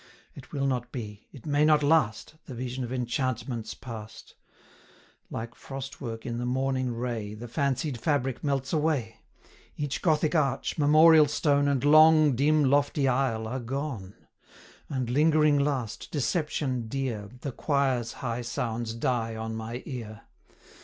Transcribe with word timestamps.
It 0.33 0.51
will 0.51 0.65
not 0.65 0.91
be 0.91 1.27
it 1.31 1.45
may 1.45 1.63
not 1.63 1.83
last 1.83 2.33
The 2.47 2.55
vision 2.55 2.83
of 2.83 2.91
enchantment's 2.91 3.75
past: 3.75 4.33
Like 5.29 5.53
frostwork 5.53 6.25
in 6.25 6.39
the 6.39 6.45
morning 6.47 6.87
ray, 6.91 7.35
220 7.35 7.35
The 7.35 7.47
fancied 7.47 7.99
fabric 7.99 8.43
melts 8.43 8.73
away; 8.73 9.17
Each 9.77 10.01
Gothic 10.01 10.33
arch, 10.33 10.79
memorial 10.79 11.27
stone, 11.27 11.67
And 11.67 11.83
long, 11.85 12.35
dim, 12.35 12.63
lofty 12.63 13.07
aisle, 13.07 13.45
are 13.47 13.59
gone; 13.59 14.15
And, 14.89 15.07
lingering 15.07 15.59
last, 15.59 16.09
deception 16.09 16.87
dear, 16.87 17.29
The 17.41 17.51
choir's 17.51 18.11
high 18.13 18.41
sounds 18.41 18.95
die 18.95 19.35
on 19.35 19.55
my 19.55 19.83
ear. 19.85 20.21